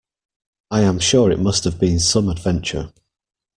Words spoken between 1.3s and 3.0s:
must have been some adventure.